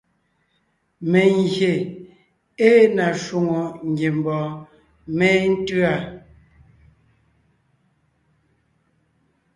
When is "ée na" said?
2.69-3.05